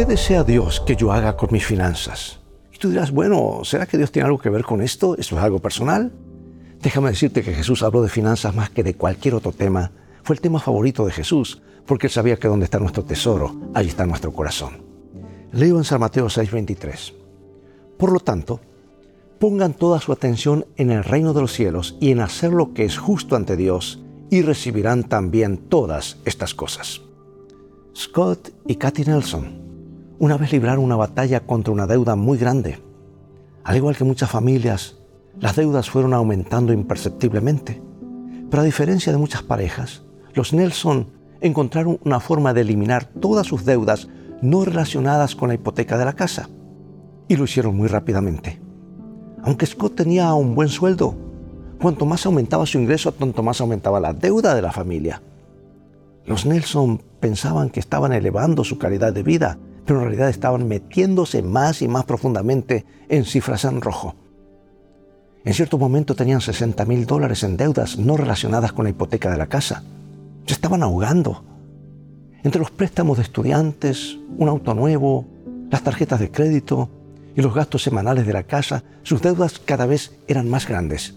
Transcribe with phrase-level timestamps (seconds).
[0.00, 2.40] ¿qué desea Dios que yo haga con mis finanzas?
[2.72, 5.14] Y tú dirás, bueno, ¿será que Dios tiene algo que ver con esto?
[5.18, 6.10] ¿Eso es algo personal?
[6.80, 9.92] Déjame decirte que Jesús habló de finanzas más que de cualquier otro tema.
[10.22, 13.90] Fue el tema favorito de Jesús, porque él sabía que donde está nuestro tesoro, allí
[13.90, 14.82] está nuestro corazón.
[15.52, 17.12] Leo en San Mateo 6:23.
[17.98, 18.58] Por lo tanto,
[19.38, 22.86] pongan toda su atención en el reino de los cielos y en hacer lo que
[22.86, 27.02] es justo ante Dios, y recibirán también todas estas cosas.
[27.94, 29.69] Scott y Kathy Nelson
[30.20, 32.78] una vez libraron una batalla contra una deuda muy grande.
[33.64, 34.98] Al igual que muchas familias,
[35.38, 37.80] las deudas fueron aumentando imperceptiblemente.
[38.50, 40.02] Pero a diferencia de muchas parejas,
[40.34, 41.06] los Nelson
[41.40, 44.08] encontraron una forma de eliminar todas sus deudas
[44.42, 46.50] no relacionadas con la hipoteca de la casa.
[47.26, 48.60] Y lo hicieron muy rápidamente.
[49.42, 51.14] Aunque Scott tenía un buen sueldo,
[51.80, 55.22] cuanto más aumentaba su ingreso, tanto más aumentaba la deuda de la familia.
[56.26, 59.58] Los Nelson pensaban que estaban elevando su calidad de vida,
[59.90, 64.14] pero en realidad estaban metiéndose más y más profundamente en cifras en rojo.
[65.44, 69.36] En cierto momento tenían 60 mil dólares en deudas no relacionadas con la hipoteca de
[69.36, 69.82] la casa.
[70.46, 71.42] Se estaban ahogando.
[72.44, 75.26] Entre los préstamos de estudiantes, un auto nuevo,
[75.72, 76.88] las tarjetas de crédito
[77.34, 81.16] y los gastos semanales de la casa, sus deudas cada vez eran más grandes.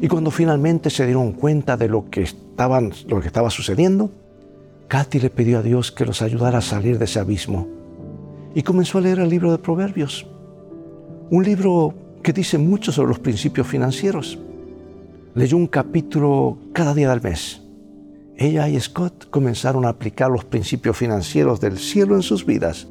[0.00, 4.12] Y cuando finalmente se dieron cuenta de lo que, estaban, lo que estaba sucediendo,
[4.86, 7.76] Katy le pidió a Dios que los ayudara a salir de ese abismo
[8.58, 10.26] y comenzó a leer el libro de Proverbios,
[11.30, 14.36] un libro que dice mucho sobre los principios financieros.
[15.36, 17.62] Leyó un capítulo cada día del mes.
[18.36, 22.88] Ella y Scott comenzaron a aplicar los principios financieros del cielo en sus vidas.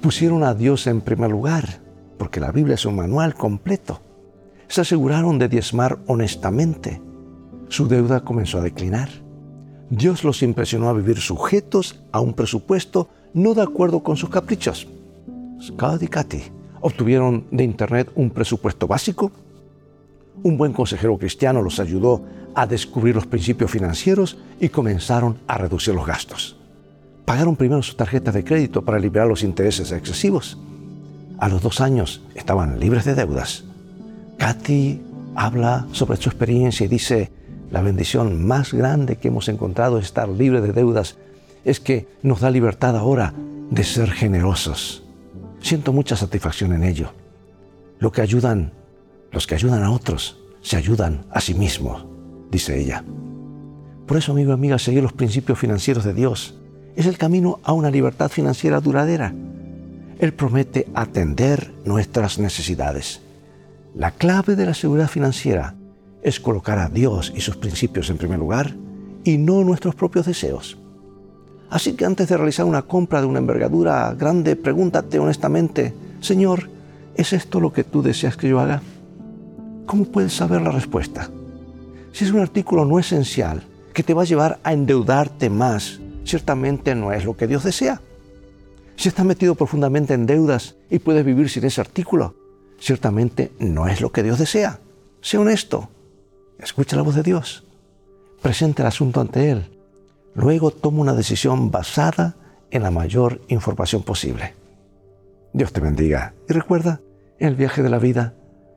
[0.00, 1.82] Pusieron a Dios en primer lugar,
[2.16, 4.00] porque la Biblia es un manual completo.
[4.66, 7.02] Se aseguraron de diezmar honestamente.
[7.68, 9.10] Su deuda comenzó a declinar.
[9.90, 14.88] Dios los impresionó a vivir sujetos a un presupuesto no de acuerdo con sus caprichos.
[15.62, 16.42] Scott y Katy
[16.80, 19.30] obtuvieron de Internet un presupuesto básico.
[20.42, 25.94] Un buen consejero cristiano los ayudó a descubrir los principios financieros y comenzaron a reducir
[25.94, 26.56] los gastos.
[27.24, 30.58] Pagaron primero sus tarjetas de crédito para liberar los intereses excesivos.
[31.38, 33.64] A los dos años estaban libres de deudas.
[34.38, 35.00] Katy
[35.36, 37.30] habla sobre su experiencia y dice,
[37.70, 41.16] la bendición más grande que hemos encontrado es estar libre de deudas
[41.64, 43.32] es que nos da libertad ahora
[43.70, 45.04] de ser generosos.
[45.62, 47.12] Siento mucha satisfacción en ello.
[47.98, 48.72] Lo que ayudan,
[49.30, 52.04] los que ayudan a otros, se ayudan a sí mismos,
[52.50, 53.04] dice ella.
[54.06, 56.58] Por eso, amigo y amiga, seguir los principios financieros de Dios
[56.96, 59.32] es el camino a una libertad financiera duradera.
[60.18, 63.22] Él promete atender nuestras necesidades.
[63.94, 65.76] La clave de la seguridad financiera
[66.22, 68.74] es colocar a Dios y sus principios en primer lugar
[69.24, 70.78] y no nuestros propios deseos.
[71.72, 76.68] Así que antes de realizar una compra de una envergadura grande, pregúntate honestamente, Señor,
[77.14, 78.82] ¿es esto lo que tú deseas que yo haga?
[79.86, 81.30] ¿Cómo puedes saber la respuesta?
[82.12, 83.62] Si es un artículo no esencial
[83.94, 88.02] que te va a llevar a endeudarte más, ciertamente no es lo que Dios desea.
[88.96, 92.34] Si estás metido profundamente en deudas y puedes vivir sin ese artículo,
[92.78, 94.78] ciertamente no es lo que Dios desea.
[95.22, 95.88] Sé honesto.
[96.58, 97.64] Escucha la voz de Dios.
[98.42, 99.71] Presenta el asunto ante Él
[100.34, 102.36] Luego toma una decisión basada
[102.70, 104.54] en la mayor información posible.
[105.52, 107.00] Dios te bendiga y recuerda,
[107.38, 108.34] en el viaje de la vida,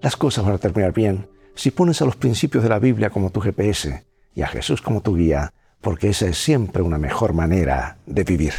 [0.00, 3.30] las cosas van a terminar bien si pones a los principios de la Biblia como
[3.30, 4.04] tu GPS
[4.34, 8.52] y a Jesús como tu guía, porque esa es siempre una mejor manera de vivir.